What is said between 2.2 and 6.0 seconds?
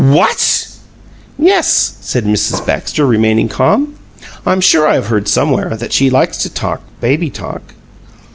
Mrs. Baxter, remaining calm; "I'm sure I've heard somewhere that